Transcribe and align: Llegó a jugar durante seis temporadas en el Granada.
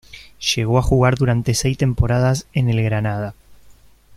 Llegó 0.55 0.79
a 0.79 0.81
jugar 0.81 1.13
durante 1.13 1.53
seis 1.53 1.77
temporadas 1.77 2.47
en 2.53 2.71
el 2.71 2.81
Granada. 2.83 3.35